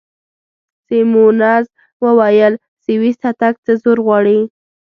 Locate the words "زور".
3.81-3.97